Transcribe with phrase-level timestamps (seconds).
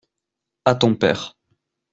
[0.65, 1.35] À ton père.